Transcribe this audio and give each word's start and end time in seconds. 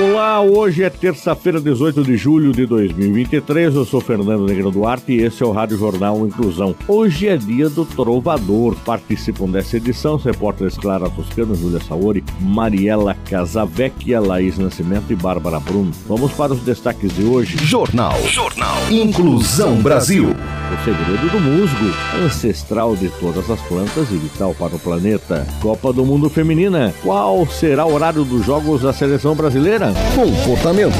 Olá, 0.00 0.40
hoje 0.40 0.84
é 0.84 0.90
terça-feira, 0.90 1.60
18 1.60 2.04
de 2.04 2.16
julho 2.16 2.52
de 2.52 2.64
2023. 2.66 3.74
Eu 3.74 3.84
sou 3.84 4.00
Fernando 4.00 4.46
Negrão 4.46 4.70
Duarte 4.70 5.10
e 5.10 5.22
esse 5.24 5.42
é 5.42 5.46
o 5.46 5.50
Rádio 5.50 5.76
Jornal 5.76 6.24
Inclusão. 6.24 6.72
Hoje 6.86 7.26
é 7.26 7.36
dia 7.36 7.68
do 7.68 7.84
Trovador. 7.84 8.76
Participam 8.84 9.46
dessa 9.46 9.76
edição 9.76 10.14
os 10.14 10.24
repórteres 10.24 10.78
Clara 10.78 11.10
Toscano, 11.10 11.56
Júlia 11.56 11.80
Saori, 11.80 12.22
Mariela 12.40 13.16
Casavecchia, 13.28 14.20
Laís 14.20 14.56
Nascimento 14.56 15.12
e 15.12 15.16
Bárbara 15.16 15.58
Bruno. 15.58 15.90
Vamos 16.06 16.30
para 16.30 16.52
os 16.52 16.60
destaques 16.60 17.12
de 17.16 17.24
hoje. 17.24 17.56
Jornal. 17.64 18.14
Jornal. 18.28 18.76
Inclusão 18.92 19.82
Brasil. 19.82 20.28
O 20.28 20.84
segredo 20.84 21.32
do 21.32 21.40
musgo, 21.40 21.96
ancestral 22.22 22.94
de 22.94 23.08
todas 23.08 23.50
as 23.50 23.60
plantas 23.62 24.12
e 24.12 24.16
vital 24.16 24.54
para 24.54 24.76
o 24.76 24.78
planeta. 24.78 25.46
Copa 25.60 25.92
do 25.92 26.04
Mundo 26.04 26.28
Feminina. 26.28 26.94
Qual 27.02 27.46
será 27.46 27.86
o 27.86 27.94
horário 27.94 28.22
dos 28.22 28.44
jogos 28.44 28.82
da 28.82 28.92
seleção 28.92 29.34
brasileira? 29.34 29.87
Comportamento. 30.14 30.96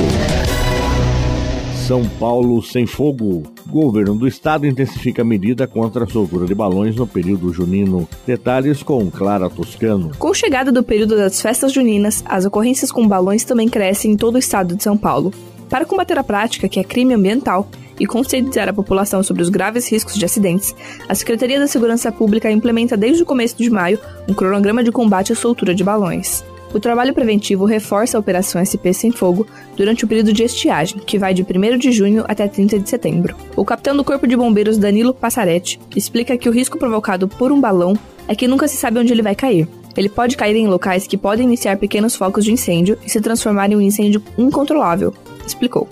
São 1.87 2.05
Paulo 2.21 2.63
sem 2.63 2.87
fogo. 2.87 3.43
Governo 3.67 4.15
do 4.15 4.29
estado 4.29 4.67
intensifica 4.67 5.25
medida 5.25 5.67
contra 5.67 6.05
a 6.05 6.07
soltura 6.07 6.47
de 6.47 6.55
balões 6.55 6.97
no 6.97 7.07
período 7.07 7.53
junino. 7.53 8.09
Detalhes 8.27 8.83
com 8.83 9.11
Clara 9.11 9.49
Toscano. 9.49 10.13
Com 10.19 10.29
a 10.29 10.35
chegada 10.35 10.71
do 10.71 10.83
período 10.83 11.17
das 11.17 11.41
festas 11.41 11.73
juninas, 11.73 12.23
as 12.27 12.45
ocorrências 12.45 12.93
com 12.93 13.09
balões 13.09 13.45
também 13.45 13.69
crescem 13.69 14.13
em 14.13 14.17
todo 14.17 14.35
o 14.35 14.39
estado 14.39 14.77
de 14.77 14.83
São 14.83 14.97
Paulo. 14.97 15.33
Para 15.71 15.85
combater 15.85 16.19
a 16.19 16.25
prática, 16.25 16.69
que 16.69 16.79
é 16.79 16.85
crime 16.85 17.15
ambiental, 17.15 17.69
e 18.01 18.07
conscientizar 18.07 18.69
a 18.69 18.73
população 18.73 19.23
sobre 19.23 19.43
os 19.43 19.49
graves 19.49 19.91
riscos 19.91 20.15
de 20.15 20.25
acidentes, 20.25 20.75
a 21.09 21.15
Secretaria 21.15 21.59
da 21.59 21.67
Segurança 21.67 22.13
Pública 22.13 22.51
implementa 22.51 22.97
desde 22.97 23.23
o 23.23 23.27
começo 23.27 23.57
de 23.57 23.69
maio 23.71 23.99
um 24.29 24.35
cronograma 24.35 24.85
de 24.85 24.93
combate 24.93 25.33
à 25.33 25.37
soltura 25.37 25.75
de 25.75 25.83
balões. 25.83 26.45
O 26.73 26.79
trabalho 26.79 27.15
preventivo 27.15 27.65
reforça 27.65 28.17
a 28.17 28.21
Operação 28.21 28.65
SP 28.65 28.93
Sem 28.93 29.11
Fogo 29.11 29.47
durante 29.77 30.05
o 30.05 30.09
período 30.09 30.33
de 30.33 30.43
estiagem, 30.43 30.99
que 30.99 31.19
vai 31.19 31.33
de 31.33 31.43
1 31.43 31.79
de 31.79 31.91
junho 31.93 32.25
até 32.29 32.47
30 32.47 32.79
de 32.79 32.89
setembro. 32.89 33.35
O 33.57 33.65
capitão 33.65 33.97
do 33.97 34.05
Corpo 34.05 34.27
de 34.27 34.37
Bombeiros 34.37 34.77
Danilo 34.77 35.15
Passaretti 35.15 35.81
explica 35.97 36.37
que 36.37 36.49
o 36.49 36.53
risco 36.53 36.79
provocado 36.79 37.27
por 37.27 37.51
um 37.51 37.61
balão 37.61 37.95
é 38.27 38.35
que 38.35 38.47
nunca 38.47 38.69
se 38.69 38.77
sabe 38.77 38.99
onde 38.99 39.13
ele 39.13 39.23
vai 39.23 39.35
cair. 39.35 39.67
Ele 39.97 40.09
pode 40.09 40.37
cair 40.37 40.55
em 40.55 40.69
locais 40.69 41.07
que 41.07 41.17
podem 41.17 41.47
iniciar 41.47 41.77
pequenos 41.79 42.15
focos 42.15 42.45
de 42.45 42.53
incêndio 42.53 42.99
e 43.05 43.11
se 43.11 43.21
transformar 43.21 43.73
em 43.73 43.77
um 43.77 43.81
incêndio 43.81 44.23
incontrolável, 44.37 45.13
explicou 45.47 45.89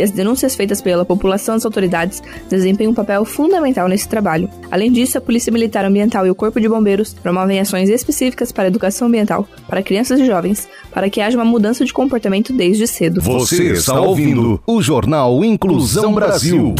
e 0.00 0.02
as 0.02 0.10
denúncias 0.10 0.56
feitas 0.56 0.80
pela 0.80 1.04
população 1.04 1.54
e 1.54 1.58
as 1.58 1.64
autoridades 1.64 2.22
desempenham 2.48 2.92
um 2.92 2.94
papel 2.94 3.24
fundamental 3.24 3.86
nesse 3.86 4.08
trabalho. 4.08 4.48
Além 4.70 4.90
disso, 4.90 5.18
a 5.18 5.20
Polícia 5.20 5.52
Militar 5.52 5.84
Ambiental 5.84 6.26
e 6.26 6.30
o 6.30 6.34
Corpo 6.34 6.58
de 6.58 6.68
Bombeiros 6.68 7.12
promovem 7.12 7.60
ações 7.60 7.90
específicas 7.90 8.50
para 8.50 8.64
a 8.64 8.68
educação 8.68 9.08
ambiental 9.08 9.46
para 9.68 9.82
crianças 9.82 10.18
e 10.18 10.24
jovens, 10.24 10.66
para 10.90 11.10
que 11.10 11.20
haja 11.20 11.36
uma 11.36 11.44
mudança 11.44 11.84
de 11.84 11.92
comportamento 11.92 12.52
desde 12.52 12.86
cedo. 12.86 13.20
Você 13.20 13.72
está 13.72 14.00
ouvindo 14.00 14.60
o 14.66 14.80
Jornal 14.80 15.44
Inclusão 15.44 16.14
Brasil. 16.14 16.74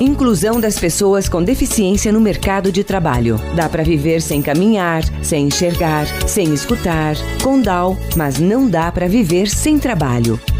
Inclusão 0.00 0.60
das 0.60 0.78
pessoas 0.78 1.28
com 1.28 1.42
deficiência 1.42 2.12
no 2.12 2.20
mercado 2.20 2.70
de 2.70 2.84
trabalho. 2.84 3.40
Dá 3.56 3.68
para 3.68 3.82
viver 3.82 4.20
sem 4.20 4.40
caminhar, 4.40 5.02
sem 5.22 5.46
enxergar, 5.46 6.06
sem 6.28 6.54
escutar, 6.54 7.16
com 7.42 7.60
DAO, 7.60 7.96
mas 8.16 8.38
não 8.38 8.68
dá 8.68 8.92
para 8.92 9.08
viver 9.08 9.48
sem 9.48 9.78
trabalho. 9.78 10.40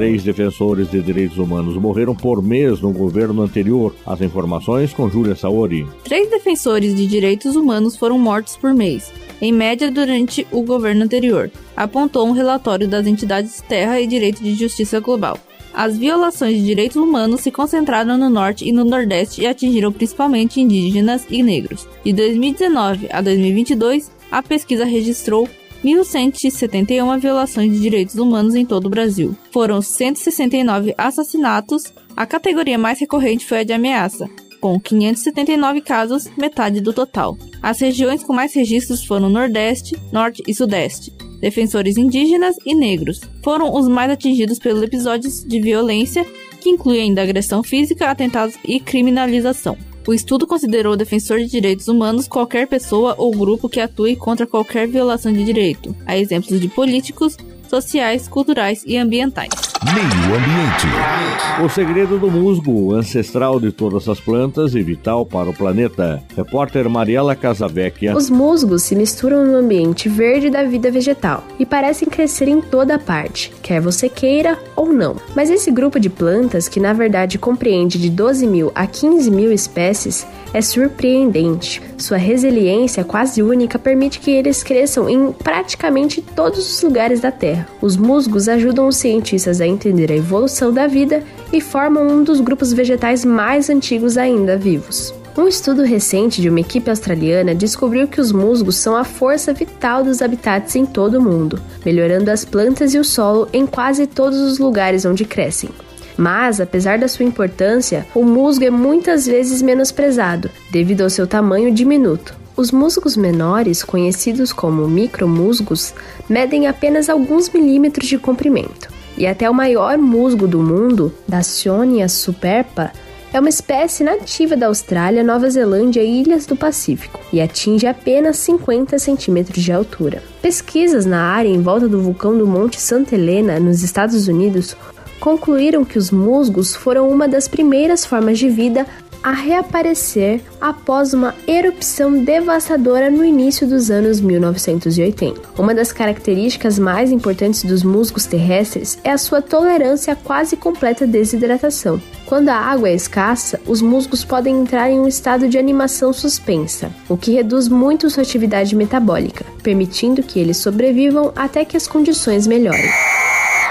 Três 0.00 0.22
defensores 0.22 0.90
de 0.90 1.02
direitos 1.02 1.36
humanos 1.36 1.76
morreram 1.76 2.16
por 2.16 2.42
mês 2.42 2.80
no 2.80 2.90
governo 2.90 3.42
anterior. 3.42 3.94
As 4.06 4.22
informações 4.22 4.94
com 4.94 5.10
Júlia 5.10 5.36
Saori. 5.36 5.86
Três 6.02 6.30
defensores 6.30 6.96
de 6.96 7.06
direitos 7.06 7.54
humanos 7.54 7.98
foram 7.98 8.18
mortos 8.18 8.56
por 8.56 8.72
mês, 8.72 9.12
em 9.42 9.52
média 9.52 9.90
durante 9.90 10.46
o 10.50 10.62
governo 10.62 11.04
anterior, 11.04 11.50
apontou 11.76 12.26
um 12.26 12.32
relatório 12.32 12.88
das 12.88 13.06
entidades 13.06 13.60
Terra 13.60 14.00
e 14.00 14.06
Direito 14.06 14.42
de 14.42 14.54
Justiça 14.54 15.00
Global. 15.00 15.36
As 15.74 15.98
violações 15.98 16.56
de 16.56 16.64
direitos 16.64 16.96
humanos 16.96 17.42
se 17.42 17.50
concentraram 17.50 18.16
no 18.16 18.30
norte 18.30 18.66
e 18.66 18.72
no 18.72 18.86
nordeste 18.86 19.42
e 19.42 19.46
atingiram 19.46 19.92
principalmente 19.92 20.62
indígenas 20.62 21.26
e 21.28 21.42
negros. 21.42 21.86
De 22.02 22.14
2019 22.14 23.06
a 23.12 23.20
2022, 23.20 24.10
a 24.30 24.42
pesquisa 24.42 24.86
registrou 24.86 25.46
1.171 25.84 27.18
violações 27.18 27.72
de 27.72 27.80
direitos 27.80 28.16
humanos 28.16 28.54
em 28.54 28.66
todo 28.66 28.86
o 28.86 28.90
Brasil. 28.90 29.36
Foram 29.50 29.80
169 29.80 30.94
assassinatos, 30.96 31.84
a 32.16 32.26
categoria 32.26 32.78
mais 32.78 33.00
recorrente 33.00 33.46
foi 33.46 33.60
a 33.60 33.64
de 33.64 33.72
ameaça, 33.72 34.28
com 34.60 34.78
579 34.78 35.80
casos, 35.80 36.28
metade 36.36 36.80
do 36.80 36.92
total. 36.92 37.36
As 37.62 37.80
regiões 37.80 38.22
com 38.22 38.32
mais 38.32 38.54
registros 38.54 39.04
foram 39.04 39.30
Nordeste, 39.30 39.96
Norte 40.12 40.42
e 40.46 40.54
Sudeste. 40.54 41.12
Defensores 41.40 41.96
indígenas 41.96 42.54
e 42.66 42.74
negros 42.74 43.20
foram 43.42 43.74
os 43.74 43.88
mais 43.88 44.10
atingidos 44.10 44.58
pelos 44.58 44.82
episódios 44.82 45.42
de 45.42 45.58
violência, 45.60 46.26
que 46.60 46.68
incluem 46.68 47.02
ainda 47.02 47.22
agressão 47.22 47.62
física, 47.62 48.10
atentados 48.10 48.54
e 48.62 48.78
criminalização. 48.78 49.78
O 50.06 50.14
estudo 50.14 50.46
considerou 50.46 50.96
defensor 50.96 51.38
de 51.38 51.46
direitos 51.46 51.88
humanos 51.88 52.26
qualquer 52.26 52.66
pessoa 52.66 53.14
ou 53.18 53.30
grupo 53.30 53.68
que 53.68 53.80
atue 53.80 54.16
contra 54.16 54.46
qualquer 54.46 54.88
violação 54.88 55.32
de 55.32 55.44
direito, 55.44 55.94
a 56.06 56.16
exemplos 56.16 56.60
de 56.60 56.68
políticos, 56.68 57.36
sociais, 57.68 58.26
culturais 58.26 58.82
e 58.84 58.96
ambientais. 58.96 59.50
Meio 59.94 60.34
Ambiente. 60.36 61.64
O 61.64 61.68
segredo 61.68 62.18
do 62.18 62.30
musgo, 62.30 62.94
ancestral 62.94 63.58
de 63.58 63.72
todas 63.72 64.08
as 64.08 64.20
plantas 64.20 64.74
e 64.74 64.82
vital 64.82 65.24
para 65.24 65.48
o 65.48 65.54
planeta. 65.54 66.22
Repórter 66.36 66.88
Mariela 66.88 67.34
Casavecchia. 67.34 68.14
Os 68.14 68.28
musgos 68.28 68.82
se 68.82 68.94
misturam 68.94 69.46
no 69.46 69.56
ambiente 69.56 70.08
verde 70.08 70.50
da 70.50 70.64
vida 70.64 70.90
vegetal 70.90 71.44
e 71.58 71.64
parecem 71.64 72.08
crescer 72.08 72.48
em 72.48 72.60
toda 72.60 72.98
parte, 72.98 73.52
quer 73.62 73.80
você 73.80 74.08
queira 74.08 74.58
ou 74.80 74.90
não. 74.94 75.16
Mas 75.36 75.50
esse 75.50 75.70
grupo 75.70 76.00
de 76.00 76.08
plantas, 76.08 76.66
que 76.66 76.80
na 76.80 76.94
verdade 76.94 77.38
compreende 77.38 77.98
de 77.98 78.08
12 78.08 78.46
mil 78.46 78.72
a 78.74 78.86
15 78.86 79.30
mil 79.30 79.52
espécies, 79.52 80.26
é 80.54 80.62
surpreendente. 80.62 81.82
Sua 81.98 82.16
resiliência 82.16 83.04
quase 83.04 83.42
única 83.42 83.78
permite 83.78 84.18
que 84.20 84.30
eles 84.30 84.62
cresçam 84.62 85.08
em 85.08 85.32
praticamente 85.32 86.22
todos 86.22 86.58
os 86.58 86.82
lugares 86.82 87.20
da 87.20 87.30
Terra. 87.30 87.68
Os 87.82 87.94
musgos 87.94 88.48
ajudam 88.48 88.88
os 88.88 88.96
cientistas 88.96 89.60
a 89.60 89.66
entender 89.66 90.10
a 90.10 90.16
evolução 90.16 90.72
da 90.72 90.86
vida 90.86 91.22
e 91.52 91.60
formam 91.60 92.08
um 92.08 92.24
dos 92.24 92.40
grupos 92.40 92.72
vegetais 92.72 93.22
mais 93.22 93.68
antigos 93.68 94.16
ainda 94.16 94.56
vivos. 94.56 95.19
Um 95.36 95.46
estudo 95.46 95.82
recente 95.84 96.42
de 96.42 96.48
uma 96.48 96.60
equipe 96.60 96.90
australiana 96.90 97.54
descobriu 97.54 98.08
que 98.08 98.20
os 98.20 98.32
musgos 98.32 98.76
são 98.76 98.96
a 98.96 99.04
força 99.04 99.52
vital 99.52 100.02
dos 100.02 100.20
habitats 100.20 100.74
em 100.74 100.84
todo 100.84 101.18
o 101.18 101.22
mundo, 101.22 101.60
melhorando 101.86 102.30
as 102.30 102.44
plantas 102.44 102.94
e 102.94 102.98
o 102.98 103.04
solo 103.04 103.48
em 103.52 103.64
quase 103.64 104.06
todos 104.06 104.40
os 104.40 104.58
lugares 104.58 105.04
onde 105.04 105.24
crescem. 105.24 105.70
Mas, 106.16 106.60
apesar 106.60 106.98
da 106.98 107.06
sua 107.06 107.24
importância, 107.24 108.06
o 108.14 108.24
musgo 108.24 108.64
é 108.64 108.70
muitas 108.70 109.24
vezes 109.24 109.62
menosprezado, 109.62 110.50
devido 110.70 111.02
ao 111.02 111.10
seu 111.10 111.26
tamanho 111.26 111.72
diminuto. 111.72 112.34
Os 112.56 112.72
musgos 112.72 113.16
menores, 113.16 113.84
conhecidos 113.84 114.52
como 114.52 114.86
micromusgos, 114.88 115.94
medem 116.28 116.66
apenas 116.66 117.08
alguns 117.08 117.48
milímetros 117.48 118.08
de 118.08 118.18
comprimento. 118.18 118.90
E 119.16 119.26
até 119.26 119.48
o 119.48 119.54
maior 119.54 119.96
musgo 119.96 120.46
do 120.46 120.60
mundo, 120.60 121.14
Dacionia 121.26 122.08
superpa, 122.08 122.92
é 123.32 123.38
uma 123.38 123.48
espécie 123.48 124.02
nativa 124.02 124.56
da 124.56 124.66
Austrália, 124.66 125.22
Nova 125.22 125.48
Zelândia 125.48 126.02
e 126.02 126.20
ilhas 126.20 126.46
do 126.46 126.56
Pacífico 126.56 127.20
e 127.32 127.40
atinge 127.40 127.86
apenas 127.86 128.38
50 128.38 128.98
centímetros 128.98 129.62
de 129.62 129.72
altura. 129.72 130.22
Pesquisas 130.42 131.06
na 131.06 131.22
área 131.22 131.48
em 131.48 131.62
volta 131.62 131.88
do 131.88 132.02
vulcão 132.02 132.36
do 132.36 132.46
Monte 132.46 132.80
Santa 132.80 133.14
Helena, 133.14 133.60
nos 133.60 133.82
Estados 133.82 134.26
Unidos, 134.26 134.76
concluíram 135.20 135.84
que 135.84 135.98
os 135.98 136.10
musgos 136.10 136.74
foram 136.74 137.08
uma 137.08 137.28
das 137.28 137.46
primeiras 137.46 138.04
formas 138.04 138.38
de 138.38 138.48
vida 138.48 138.86
a 139.22 139.32
reaparecer 139.32 140.40
após 140.60 141.12
uma 141.12 141.34
erupção 141.46 142.24
devastadora 142.24 143.10
no 143.10 143.24
início 143.24 143.66
dos 143.66 143.90
anos 143.90 144.20
1980. 144.20 145.40
Uma 145.58 145.74
das 145.74 145.92
características 145.92 146.78
mais 146.78 147.12
importantes 147.12 147.64
dos 147.64 147.82
musgos 147.82 148.26
terrestres 148.26 148.98
é 149.04 149.10
a 149.10 149.18
sua 149.18 149.42
tolerância 149.42 150.12
à 150.12 150.16
quase 150.16 150.56
completa 150.56 151.06
desidratação. 151.06 152.00
Quando 152.26 152.48
a 152.48 152.56
água 152.56 152.88
é 152.88 152.94
escassa, 152.94 153.60
os 153.66 153.82
musgos 153.82 154.24
podem 154.24 154.60
entrar 154.60 154.90
em 154.90 155.00
um 155.00 155.08
estado 155.08 155.48
de 155.48 155.58
animação 155.58 156.12
suspensa, 156.12 156.90
o 157.08 157.16
que 157.16 157.32
reduz 157.32 157.68
muito 157.68 158.08
sua 158.08 158.22
atividade 158.22 158.76
metabólica, 158.76 159.44
permitindo 159.62 160.22
que 160.22 160.38
eles 160.38 160.58
sobrevivam 160.58 161.32
até 161.34 161.64
que 161.64 161.76
as 161.76 161.86
condições 161.86 162.46
melhorem. 162.46 162.90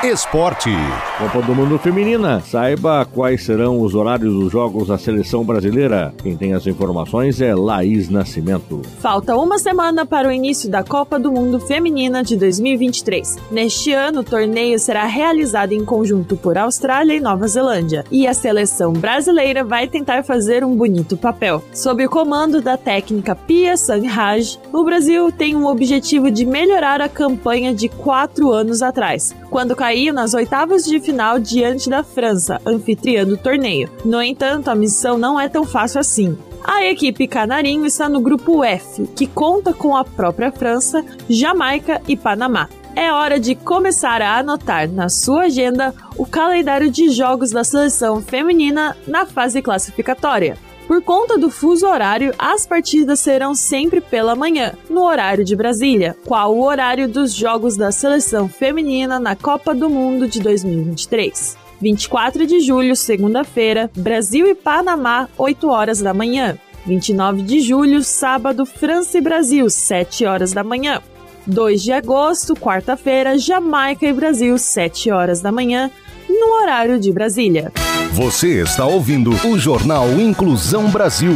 Esporte. 0.04 0.70
Copa 1.18 1.42
do 1.42 1.54
Mundo 1.54 1.78
Feminina. 1.78 2.40
Saiba 2.40 3.04
quais 3.04 3.44
serão 3.44 3.82
os 3.82 3.94
horários 3.94 4.34
dos 4.34 4.50
jogos 4.50 4.88
da 4.88 4.98
seleção 4.98 5.44
brasileira. 5.44 6.14
Quem 6.24 6.38
tem 6.38 6.54
as 6.54 6.66
informações 6.66 7.42
é 7.42 7.54
Laís 7.54 8.10
Nascimento. 8.10 8.82
Falta 9.02 9.36
uma 9.36 9.60
semana 9.60 10.06
para 10.06 10.30
o 10.30 10.32
início 10.32 10.70
da 10.70 10.86
Copa 10.86 11.20
do 11.20 11.30
Mundo 11.30 11.60
Feminina 11.60 12.24
de 12.24 12.38
2023. 12.38 13.36
Neste 13.52 13.92
ano, 13.92 14.22
o 14.22 14.24
torneio 14.24 14.80
será 14.80 15.04
realizado 15.06 15.74
em 15.74 15.84
conjunto 15.84 16.38
por 16.38 16.58
Austrália 16.58 17.16
e 17.16 17.20
Nova 17.20 17.46
Zelândia. 17.50 18.06
E 18.10 18.26
a 18.26 18.34
seleção 18.34 18.94
brasileira 18.94 19.66
vai 19.66 19.86
tentar 19.86 20.24
fazer 20.24 20.64
um 20.64 20.78
bonito 20.78 21.18
papel. 21.18 21.62
Sob 21.74 22.06
o 22.06 22.10
comando 22.10 22.62
da 22.62 22.78
técnica 22.78 23.36
Pia 23.36 23.76
Sanraj, 23.76 24.58
o 24.72 24.82
Brasil 24.86 25.30
tem 25.30 25.58
um 25.58 25.68
objetivo 25.68 26.32
de 26.32 26.46
melhorar 26.46 27.02
a 27.02 27.10
campanha 27.10 27.74
de 27.74 27.90
quatro 27.90 28.54
anos 28.54 28.82
atrás, 28.82 29.36
quando 29.50 29.76
caiu 29.76 29.89
caiu 29.90 30.14
nas 30.14 30.36
oitavas 30.36 30.86
de 30.86 31.00
final 31.00 31.40
diante 31.40 31.90
da 31.90 32.04
França, 32.04 32.62
anfitriã 32.64 33.26
do 33.26 33.36
torneio. 33.36 33.90
No 34.06 34.22
entanto, 34.22 34.70
a 34.70 34.76
missão 34.76 35.18
não 35.18 35.40
é 35.40 35.50
tão 35.50 35.64
fácil 35.64 36.00
assim. 36.00 36.38
A 36.64 36.86
equipe 36.86 37.28
canarinho 37.28 37.88
está 37.88 38.08
no 38.08 38.22
grupo 38.22 38.64
F, 38.64 39.08
que 39.16 39.26
conta 39.26 39.74
com 39.74 39.98
a 39.98 40.06
própria 40.06 40.52
França, 40.52 41.04
Jamaica 41.28 42.00
e 42.08 42.16
Panamá. 42.16 42.70
É 42.96 43.12
hora 43.12 43.40
de 43.40 43.56
começar 43.56 44.22
a 44.22 44.38
anotar 44.38 44.88
na 44.88 45.10
sua 45.10 45.46
agenda 45.46 45.92
o 46.16 46.26
calendário 46.26 46.92
de 46.92 47.10
jogos 47.10 47.50
da 47.50 47.64
seleção 47.64 48.22
feminina 48.22 48.96
na 49.08 49.26
fase 49.26 49.60
classificatória. 49.60 50.56
Por 50.90 51.04
conta 51.04 51.38
do 51.38 51.52
fuso 51.52 51.86
horário, 51.86 52.34
as 52.40 52.66
partidas 52.66 53.20
serão 53.20 53.54
sempre 53.54 54.02
pela 54.02 54.36
manhã, 54.36 54.74
no 54.90 55.04
horário 55.04 55.46
de 55.46 55.56
Brasília, 55.56 56.18
qual 56.26 56.56
o 56.56 56.64
horário 56.64 57.08
dos 57.08 57.32
jogos 57.32 57.78
da 57.78 57.92
seleção 57.92 58.50
feminina 58.50 59.20
na 59.20 59.36
Copa 59.36 59.76
do 59.76 59.88
Mundo 59.88 60.28
de 60.28 60.40
2023. 60.40 61.56
24 61.80 62.48
de 62.48 62.60
julho, 62.62 62.96
segunda-feira, 62.96 63.92
Brasil 63.96 64.48
e 64.48 64.56
Panamá, 64.56 65.30
8 65.38 65.70
horas 65.70 66.02
da 66.02 66.12
manhã. 66.12 66.58
29 66.88 67.44
de 67.44 67.60
julho, 67.60 68.04
sábado, 68.04 68.66
França 68.66 69.20
e 69.20 69.22
Brasil, 69.22 69.70
7 69.70 70.26
horas 70.26 70.54
da 70.54 70.64
manhã. 70.64 71.04
2 71.46 71.84
de 71.84 71.92
agosto, 71.92 72.56
quarta-feira, 72.56 73.38
Jamaica 73.38 74.08
e 74.08 74.14
Brasil, 74.14 74.58
7 74.58 75.12
horas 75.12 75.40
da 75.40 75.52
manhã, 75.52 75.92
no 76.30 76.62
horário 76.62 77.00
de 77.00 77.12
Brasília. 77.12 77.72
Você 78.12 78.62
está 78.62 78.86
ouvindo 78.86 79.32
o 79.32 79.58
Jornal 79.58 80.08
Inclusão 80.20 80.90
Brasil. 80.90 81.34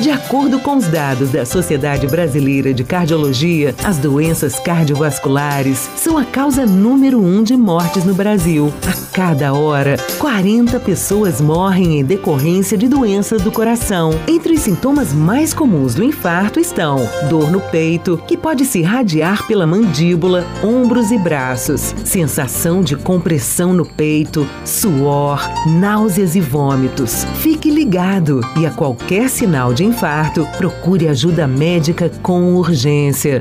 De 0.00 0.12
acordo 0.12 0.60
com 0.60 0.76
os 0.76 0.86
dados 0.86 1.30
da 1.30 1.44
Sociedade 1.44 2.06
Brasileira 2.06 2.72
de 2.72 2.84
Cardiologia, 2.84 3.74
as 3.82 3.98
doenças 3.98 4.56
cardiovasculares 4.60 5.90
são 5.96 6.16
a 6.16 6.24
causa 6.24 6.64
número 6.64 7.20
um 7.20 7.42
de 7.42 7.56
mortes 7.56 8.04
no 8.04 8.14
Brasil. 8.14 8.72
A 8.86 8.92
cada 9.12 9.52
hora, 9.52 9.96
40 10.20 10.78
pessoas 10.78 11.40
morrem 11.40 11.98
em 11.98 12.04
decorrência 12.04 12.78
de 12.78 12.86
doenças 12.86 13.42
do 13.42 13.50
coração. 13.50 14.10
Entre 14.28 14.52
os 14.52 14.60
sintomas 14.60 15.12
mais 15.12 15.52
comuns 15.52 15.96
do 15.96 16.04
infarto 16.04 16.60
estão 16.60 16.98
dor 17.28 17.50
no 17.50 17.60
peito, 17.60 18.22
que 18.28 18.36
pode 18.36 18.64
se 18.66 18.78
irradiar 18.78 19.48
pela 19.48 19.66
mandíbula, 19.66 20.46
ombros 20.62 21.10
e 21.10 21.18
braços, 21.18 21.92
sensação 22.04 22.82
de 22.82 22.94
compressão 22.94 23.72
no 23.72 23.84
peito, 23.84 24.46
suor, 24.64 25.42
náuseas 25.66 26.36
e 26.36 26.40
vômitos. 26.40 27.24
Fique 27.40 27.68
ligado 27.68 28.40
e 28.56 28.64
a 28.64 28.70
qualquer 28.70 29.28
sinal 29.28 29.74
de 29.74 29.87
infarto, 29.88 30.46
procure 30.58 31.08
ajuda 31.08 31.46
médica 31.46 32.10
com 32.22 32.54
urgência. 32.54 33.40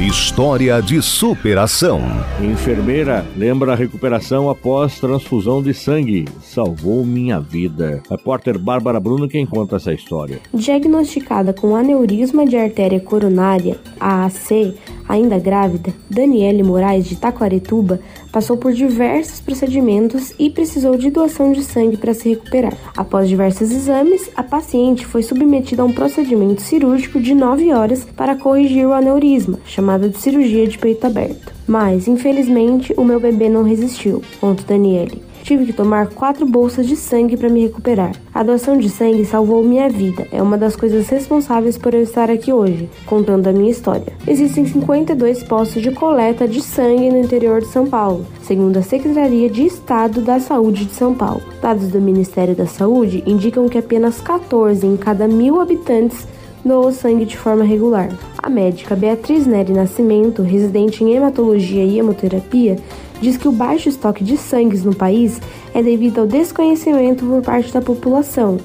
História 0.00 0.80
de 0.80 1.02
superação. 1.02 2.00
Enfermeira 2.40 3.26
lembra 3.36 3.72
a 3.72 3.76
recuperação 3.76 4.48
após 4.48 4.98
transfusão 4.98 5.62
de 5.62 5.74
sangue. 5.74 6.24
Salvou 6.40 7.04
minha 7.04 7.38
vida. 7.38 8.02
Repórter 8.08 8.58
Bárbara 8.58 8.98
Bruno 8.98 9.28
quem 9.28 9.44
conta 9.44 9.76
essa 9.76 9.92
história. 9.92 10.40
Diagnosticada 10.54 11.52
com 11.52 11.76
aneurisma 11.76 12.46
de 12.46 12.56
artéria 12.56 12.98
coronária, 12.98 13.78
AAC, 14.00 14.74
ainda 15.10 15.38
grávida, 15.38 15.92
Daniele 16.08 16.62
Moraes 16.62 17.04
de 17.04 17.16
Taquaretuba 17.16 18.00
passou 18.32 18.56
por 18.56 18.72
diversos 18.72 19.40
procedimentos 19.40 20.32
e 20.38 20.48
precisou 20.48 20.96
de 20.96 21.10
doação 21.10 21.50
de 21.50 21.64
sangue 21.64 21.96
para 21.96 22.14
se 22.14 22.28
recuperar. 22.28 22.76
Após 22.96 23.28
diversos 23.28 23.72
exames, 23.72 24.30
a 24.36 24.42
paciente 24.42 25.04
foi 25.04 25.22
submetida 25.22 25.82
a 25.82 25.84
um 25.84 25.92
procedimento 25.92 26.62
cirúrgico 26.62 27.20
de 27.20 27.34
9 27.34 27.72
horas 27.72 28.06
para 28.16 28.36
corrigir 28.36 28.86
o 28.86 28.92
aneurisma, 28.92 29.58
chamada 29.66 30.08
de 30.08 30.18
cirurgia 30.18 30.66
de 30.66 30.78
peito 30.78 31.06
aberto. 31.06 31.52
Mas, 31.66 32.06
infelizmente, 32.06 32.94
o 32.96 33.04
meu 33.04 33.18
bebê 33.18 33.48
não 33.48 33.64
resistiu, 33.64 34.22
conta 34.40 34.62
Daniele. 34.66 35.29
Tive 35.50 35.66
que 35.66 35.72
tomar 35.72 36.06
quatro 36.06 36.46
bolsas 36.46 36.86
de 36.86 36.94
sangue 36.94 37.36
para 37.36 37.48
me 37.48 37.62
recuperar. 37.62 38.12
A 38.32 38.40
doação 38.44 38.78
de 38.78 38.88
sangue 38.88 39.24
salvou 39.24 39.64
minha 39.64 39.88
vida. 39.88 40.28
É 40.30 40.40
uma 40.40 40.56
das 40.56 40.76
coisas 40.76 41.08
responsáveis 41.08 41.76
por 41.76 41.92
eu 41.92 42.02
estar 42.02 42.30
aqui 42.30 42.52
hoje, 42.52 42.88
contando 43.04 43.48
a 43.48 43.52
minha 43.52 43.72
história. 43.72 44.12
Existem 44.28 44.64
52 44.64 45.42
postos 45.42 45.82
de 45.82 45.90
coleta 45.90 46.46
de 46.46 46.62
sangue 46.62 47.10
no 47.10 47.18
interior 47.18 47.62
de 47.62 47.66
São 47.66 47.84
Paulo, 47.84 48.24
segundo 48.42 48.76
a 48.76 48.82
Secretaria 48.82 49.50
de 49.50 49.66
Estado 49.66 50.20
da 50.20 50.38
Saúde 50.38 50.84
de 50.84 50.92
São 50.92 51.14
Paulo. 51.14 51.42
Dados 51.60 51.88
do 51.88 52.00
Ministério 52.00 52.54
da 52.54 52.66
Saúde 52.66 53.24
indicam 53.26 53.68
que 53.68 53.78
apenas 53.78 54.20
14 54.20 54.86
em 54.86 54.96
cada 54.96 55.26
mil 55.26 55.60
habitantes 55.60 56.28
doam 56.64 56.92
sangue 56.92 57.24
de 57.24 57.36
forma 57.36 57.64
regular. 57.64 58.08
A 58.38 58.48
médica 58.48 58.94
Beatriz 58.94 59.46
Neri 59.46 59.72
Nascimento, 59.72 60.42
residente 60.42 61.02
em 61.02 61.12
hematologia 61.14 61.82
e 61.82 61.98
hemoterapia, 61.98 62.76
diz 63.20 63.36
que 63.36 63.48
o 63.48 63.52
baixo 63.52 63.88
estoque 63.88 64.24
de 64.24 64.36
sangues 64.36 64.84
no 64.84 64.94
país 64.94 65.40
é 65.74 65.82
devido 65.82 66.20
ao 66.20 66.26
desconhecimento 66.26 67.24
por 67.24 67.42
parte 67.42 67.72
da 67.72 67.80
população 67.80 68.58